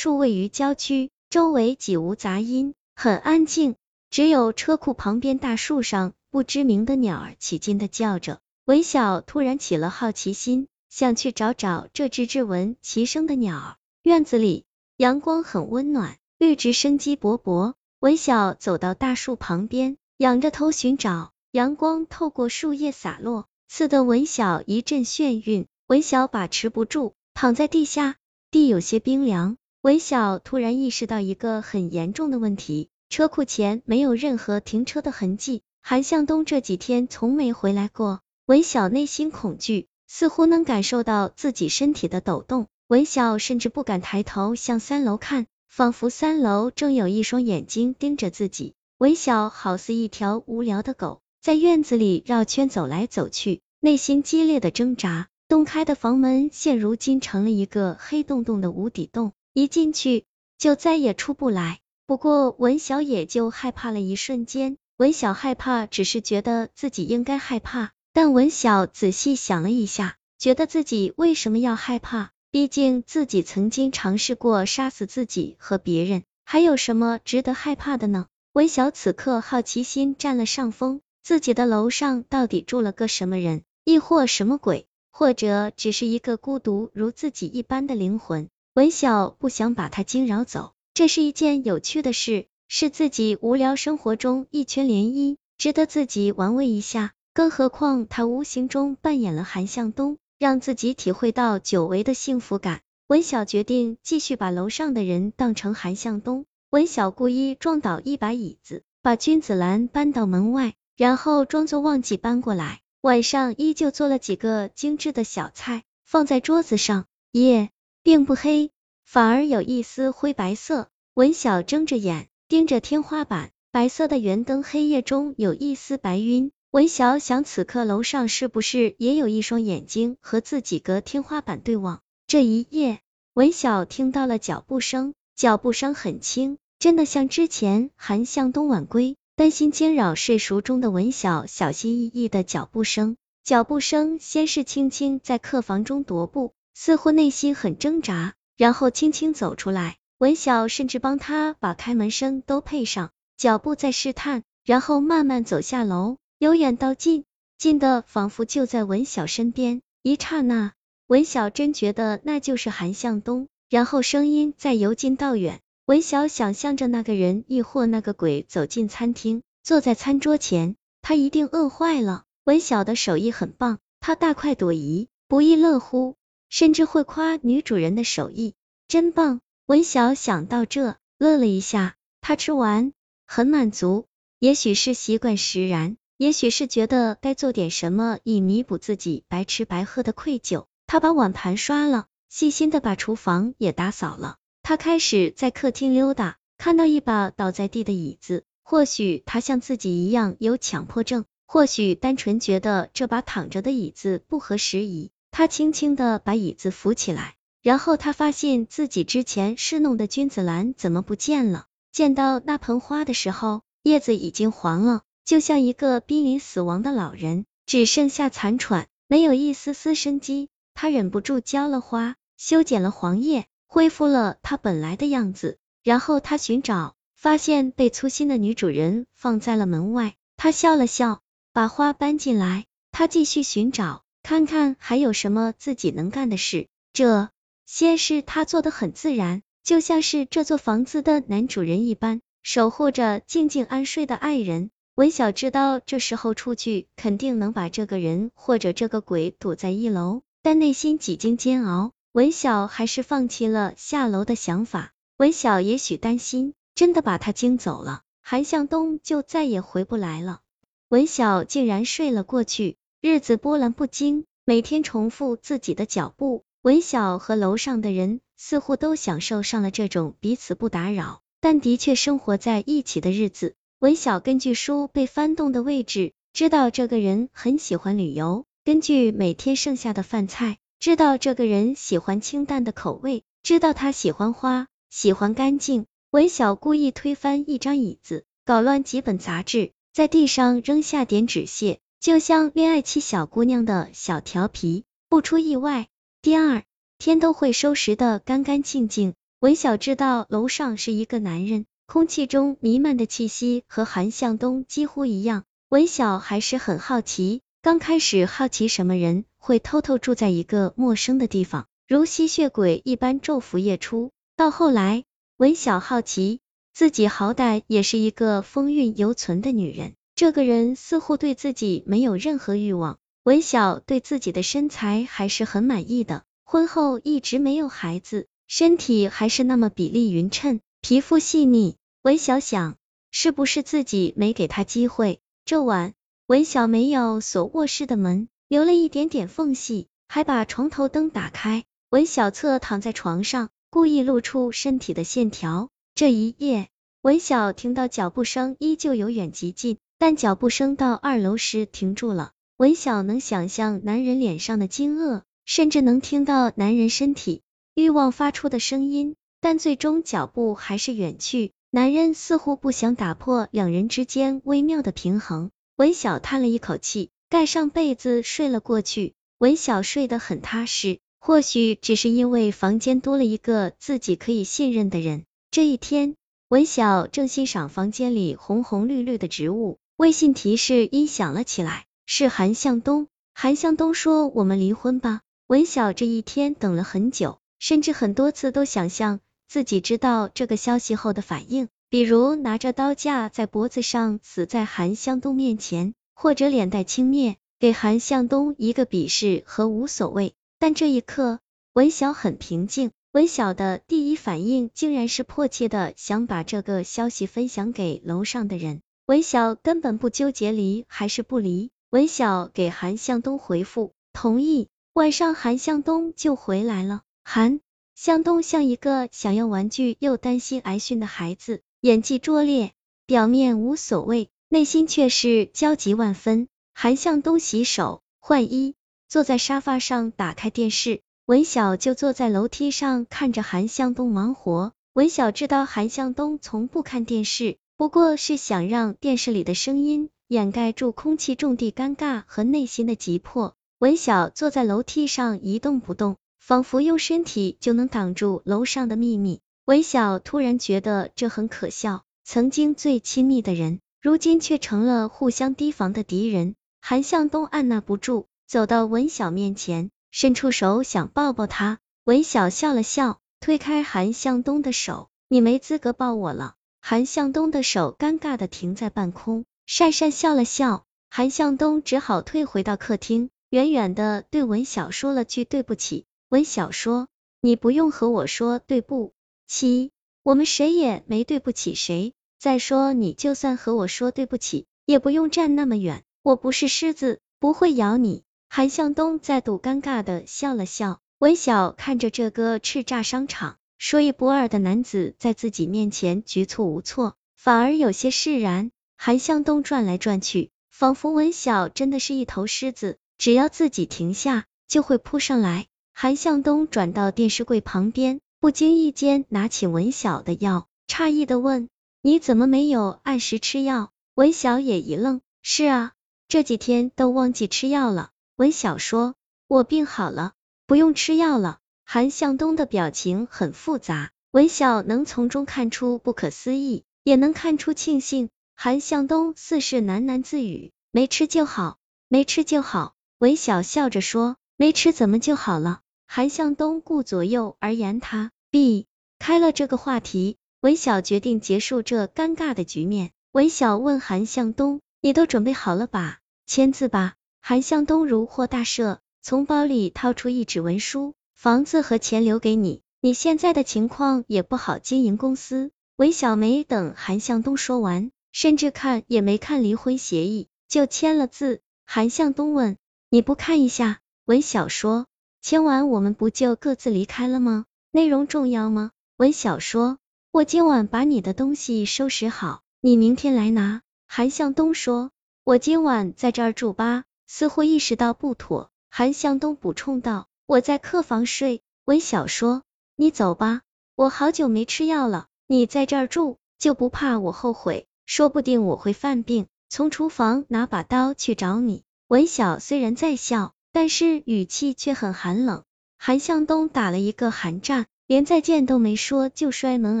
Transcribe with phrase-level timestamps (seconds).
[0.00, 3.74] 树位于郊区，周围几无杂音，很安静，
[4.10, 8.38] 只有车库旁边大树上不知名的鸟儿起劲的叫着。
[8.64, 13.76] 文晓突然起了好奇心，想去找找这只只闻其声的鸟儿。
[14.04, 14.66] 院子里
[14.98, 17.74] 阳光很温暖，绿植生机勃勃。
[17.98, 21.32] 文晓走到大树旁边，仰着头寻找。
[21.50, 25.66] 阳光透过树叶洒落，刺得文晓一阵眩晕。
[25.88, 28.14] 文晓把持不住，躺在地下，
[28.52, 29.56] 地有些冰凉。
[29.88, 38.20] 文晓突然意识到一个很严重的问题：车库前没有任何停车的痕迹，韩向东这几天从没回来过。
[38.44, 42.66] 文晓内心恐惧，似乎能感受到自己身体的抖动。
[42.88, 48.74] 文晓甚至不敢抬头向三楼看，仿佛三楼正有一双眼睛盯着自己。
[48.98, 55.28] 文晓好似一条无聊的狗，在院子里绕圈走来走去，内心激烈的挣扎。
[55.48, 60.24] 洞开的房门现如今成了一个黑洞洞的无底洞，一进去
[60.56, 61.80] 就再也出不来。
[62.06, 67.90] 不过文晓也就害怕了一瞬间，文晓害怕只是觉得自己应该害怕。
[68.12, 72.30] 但文晓仔细想了一下，觉得自己为什么要害怕？
[72.52, 78.26] 毕竟自己曾经尝试过杀死自己和别人，还有什么值得害怕的呢？
[78.52, 88.48] 文晓此刻好奇心占了上风，自己的楼上到底住了个什么人，亦或什么鬼，或者只是一个孤独如自己一般的灵魂？
[88.78, 97.12] 文晓不想把他惊扰走，这是一件有趣的事，是自己无聊生活中一圈涟漪，值得自己玩味一下。
[97.34, 102.82] 更何况他无形中扮演了韩向东，让自己体会到久违的幸福感。
[103.08, 106.44] 文晓决定继续把楼上的人当成韩向东。
[106.70, 112.78] 文晓故意撞倒一把椅子，把君子兰搬到门外，然后装作忘记搬过来。
[113.00, 117.06] 晚上依旧做了几个精致的小菜，放在桌子上。
[117.32, 117.70] 夜
[118.02, 118.70] 并不黑，
[119.04, 120.88] 反而有一丝灰白色。
[121.14, 126.52] 文晓睁着眼盯着天花板，白色的圆灯黑夜中有一丝白晕。
[126.70, 132.00] 文晓想，此刻楼上是不是也有一双眼睛和自己隔天花板对望？
[132.26, 133.00] 这一夜，
[133.34, 143.16] 文晓听到了脚步声，脚步声很轻，真的像之前韩向东晚归，担心惊扰睡熟中的文晓小心翼翼的脚步声。
[143.44, 149.96] 脚步声先是轻轻在客房中踱步，似乎内心很挣扎，然后轻轻走出来。
[150.18, 156.18] 文晓甚至帮他把开门声都配上，脚步在试探，然后慢慢走下楼。
[156.38, 157.24] 由远到近，
[157.58, 159.82] 近的仿佛就在文晓身边。
[160.04, 160.72] 一刹那，
[161.08, 163.48] 文晓真觉得那就是韩向东。
[163.68, 172.22] 然后声音再由近到远，文晓想象着那个人亦或那个鬼走进餐厅，坐在餐桌前，他一定饿坏了。
[172.44, 176.14] 文晓的手艺很棒，他大快朵颐，不亦乐乎，
[176.48, 178.54] 甚至会夸女主人的手艺
[178.86, 179.40] 真棒。
[179.66, 181.96] 文晓想到这，乐了一下。
[182.20, 182.92] 他吃完，
[183.26, 184.06] 很满足，
[184.38, 185.96] 也许是习惯使然。
[186.16, 194.36] 也许是觉得该做点什么以弥补自己白吃白喝的愧疚，他把碗盘刷了，细心的把厨房也打扫了。
[194.62, 198.44] 他开始在客厅溜达，看到一把倒在地的椅子。
[198.64, 205.10] 或许他像自己一样有强迫症，或许单纯觉得这把躺着的椅子不合时宜。
[205.30, 211.66] 他轻轻的把椅子扶起来，然后他发现自己之前侍弄的君子兰怎么不见了？
[211.92, 215.02] 见到那盆花的时候，叶子已经黄了。
[215.24, 220.48] 就像一个濒临死亡的老人，只剩下残喘，没有一丝丝生机。
[220.74, 225.58] 他忍不住浇了花，修剪了黄叶，恢复了它本来的样子。
[225.82, 230.14] 然后他寻找，发现被粗心的女主人放在了门外。
[230.36, 231.20] 他笑了笑，
[231.52, 232.64] 把花搬进来。
[232.90, 236.68] 他继续寻找，看看还有什么自己能干的事。
[236.92, 237.30] 这
[237.66, 244.70] 些事他做的很自然，就像是这座房子的男主人一般，守护着静静安睡的爱人。
[244.94, 254.92] 文晓知道这时候出去肯定能把这个人或者这个鬼堵在一楼，但内心几经煎熬，文晓还是放弃了下楼的想法。
[255.18, 260.40] 文晓也许担心，真的把他惊走了，韩向东就再也回不来了。
[260.88, 266.42] 文晓竟然睡了过去，日子波澜不惊，每天重复自己的脚步。
[266.62, 273.54] 文晓和楼上的人似乎都享受上了这种彼此不打扰，但的确生活在一起的日子。
[273.78, 285.86] 文晓根据书被翻动的位置，知道这个人很喜欢旅游；根据每天剩下的饭菜，知道这个人喜欢清淡的口味，知道他喜欢花，喜欢干净。
[286.10, 294.84] 文晓故意推翻一张椅子，搞乱几本杂志，在地上扔下点纸屑，就像恋爱期小姑娘的小调皮。
[295.08, 295.88] 不出意外，
[296.22, 296.62] 第二
[296.98, 299.14] 天都会收拾的干干净净。
[299.40, 305.44] 文晓知道楼上是一个男人，空气中弥漫的气息和韩向东几乎一样。
[305.70, 314.12] 文晓还是很好奇，刚开始好奇什么人会偷偷住在一个陌生的地方，如吸血鬼一般昼伏夜出。
[314.36, 315.04] 到后来，
[315.36, 316.40] 文晓好奇，
[316.72, 322.98] 自己好歹也是一个风韵犹存的女人，这个人似乎对自己没有任何欲望。
[323.22, 328.26] 文晓对自己的身材还是很满意的，婚后一直没有孩子。
[328.48, 331.76] 身体还是那么比例匀称，皮肤细腻。
[332.02, 332.74] 文晓想，
[333.12, 335.20] 是不是自己没给他机会？
[335.44, 335.94] 这晚，
[336.26, 341.62] 文晓没有锁卧室的门，留了一点点缝隙，还把床头灯打开。
[341.90, 345.70] 文晓侧躺在床上，故意露出身体的线条。
[345.94, 346.70] 这一夜，
[347.02, 352.30] 文晓听到脚步声依旧由远及近，但脚步声到二楼时停住了。
[352.56, 357.42] 文晓能想象男人脸上的惊愕，甚至能听到男人身体。
[357.74, 361.52] 欲望发出的声音，但最终脚步还是远去。
[361.70, 365.50] 男人似乎不想打破两人之间微妙的平衡。
[365.76, 369.14] 文晓叹了一口气，盖上被子睡了过去。
[369.38, 375.24] 文晓睡得很踏实，或许只是因为房间多了一个自己可以信任的人。
[375.50, 376.14] 这一天，
[376.48, 383.08] 文晓正欣赏房间里红红绿绿的植物，微信提示音响了起来，是韩向东。
[383.34, 387.40] 韩向东说：“我们离婚吧。”文晓这一天等了很久。
[387.58, 389.18] 甚至很多次都想象
[389.48, 400.32] 自己知道这个消息后的反应，比如拿着刀架在脖子上死在韩向东面前，或者脸带轻蔑，给韩向东一个鄙视和无所谓。
[400.60, 401.40] 但这一刻，
[401.72, 402.92] 文晓很平静。
[403.10, 408.80] 文晓的第一反应竟然是迫切的想把这个消息分享给楼上的人。
[409.08, 414.68] 文晓根本不纠结离还是不离，文晓给韩向东回复同意。
[414.92, 417.00] 晚上韩向东就回来了。
[417.24, 417.60] 韩
[417.94, 422.72] 向东像一个想要玩具又担心挨训的孩子，演技拙劣，
[423.06, 426.46] 表面无所谓，内心却是焦急万分。
[426.74, 428.74] 韩向东洗手换衣，
[429.08, 434.74] 坐在沙发上打开电视，文晓就坐在楼梯上看着韩向东忙活。
[434.92, 443.54] 文晓知道韩向东从不看电视，不过是想让电视里的声音掩盖住空气中的尴尬和内心的急迫。
[443.78, 446.16] 文晓坐在楼梯上一动不动。
[446.48, 452.04] 仿佛用身体就能挡住楼上的秘密，文晓突然觉得这很可笑。
[452.24, 456.54] 曾经最亲密的人，如今却成了互相提防的敌人。
[456.80, 461.80] 韩向东按捺不住，走到文晓面前，伸出手想抱抱他。
[462.04, 466.54] 文晓笑了笑，推开韩向东的手，你没资格抱我了。
[466.90, 470.86] 韩向东的手尴尬的停在半空，讪讪笑了笑。
[471.10, 476.06] 韩向东只好退回到客厅，远远的对文晓说了句对不起。
[476.30, 477.08] 文晓说
[477.42, 479.12] ：“你不用和我说对不
[479.46, 479.90] 起，
[480.22, 482.14] 我们谁也没对不起谁。
[482.38, 486.04] 再说，你就算和我说对不起，也不用站那么远。
[486.22, 491.00] 我不是狮子，不会咬你。”韩向东再度尴尬的笑了笑。
[491.18, 498.72] 文晓看着这个叱咤商场、说一不二的男子在自己面前局促无措，反而有些释然。
[498.96, 505.68] 韩向东转来转去，仿佛文晓真的是一头狮子，只要自己停下，就会扑上来。
[505.92, 511.68] 韩向东转到电视柜旁边，不经意间拿起文晓的药，诧异的问
[512.02, 515.92] ：“你怎么没有按时吃药？”文晓也一愣：“是啊，
[516.26, 519.14] 这几天都忘记吃药了。”文晓说
[519.46, 520.32] ：“我病好了，
[520.66, 521.58] 不用吃药了。”
[521.90, 528.28] 韩向东的表情很复杂，文晓能从中看出不可思议，也能看出庆幸。
[528.54, 538.86] 韩向东似是喃喃自语：“没吃就好，没吃就好。”文晓笑着说：“没吃怎么就好了？”韩向东顾左右而言他，避
[539.18, 540.36] 开了这个话题。
[540.60, 543.12] 文晓决定结束这尴尬的局面。
[543.32, 546.18] 文晓问韩向东：“你都准备好了吧？
[546.44, 561.60] 签字吧。”韩向东如获大赦，从包里掏出一纸文书：“房子和钱留给你，你现在的情况也不好经营公司。”文小梅等韩向东说完，甚至看也没看离婚协议，就签了字。
[561.86, 562.76] 韩向东问
[563.08, 565.06] ：“你不看一下？”文小说。
[565.40, 567.66] 签完我们不就各自离开了吗？
[567.92, 568.90] 内容重要吗？
[569.16, 569.98] 文小说，
[570.32, 573.82] 我今晚把你的东西收拾好，你明天来拿。
[574.08, 575.12] 韩向东说，
[575.44, 577.04] 我今晚在这儿住吧。
[577.28, 581.60] 似乎意识到不妥，韩向东补充道，我在客房睡。
[581.84, 582.62] 文晓说，
[582.96, 583.60] 你走吧，
[583.94, 587.86] 我好久没吃药了，你在这儿住就不怕我后悔？
[588.06, 591.82] 说不定我会犯病，从厨房拿把刀去找你。
[592.06, 593.52] 文晓虽然在笑。
[593.70, 595.62] 但是语气却很寒冷，
[595.98, 597.84] 韩向东打了一个寒战。
[598.06, 600.00] 连再见都没说就摔门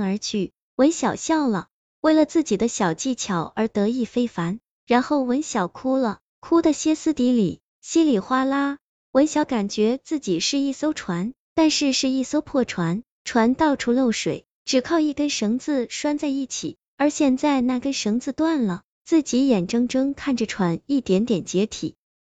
[0.00, 0.52] 而去。
[0.76, 1.68] 文晓笑了，
[2.00, 4.60] 为了自己的小技巧而得意非凡。
[4.86, 8.78] 然后文晓哭了，哭得歇斯底里，稀里哗啦。
[9.18, 16.76] 文晓感觉自己是一艘船，但是是一艘破船，船到处漏水，只靠一根绳子拴在一起。
[16.96, 21.96] 而现在那根绳子断了，自己眼睁睁看着船一点点解体。